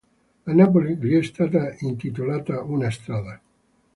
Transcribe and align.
A 0.45 0.51
Napoli 0.55 0.97
gli 0.97 1.13
è 1.15 1.21
stata 1.21 1.75
intitolata 1.81 2.63
una 2.63 2.89
strada. 2.89 3.39